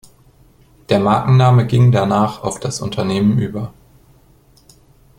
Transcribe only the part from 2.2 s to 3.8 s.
auf das Unternehmen über.